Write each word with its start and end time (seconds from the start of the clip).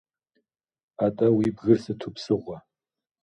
АтӀэ, 1.05 1.27
уи 1.37 1.47
бгыр 1.55 1.77
сыту 1.83 2.11
псыгъуэ? 2.15 2.57